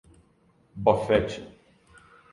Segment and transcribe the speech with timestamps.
[0.87, 1.39] Bofete